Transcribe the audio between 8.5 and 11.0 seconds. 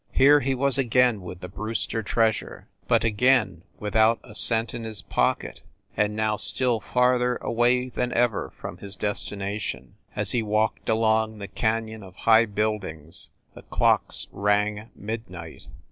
from his destination. As he walked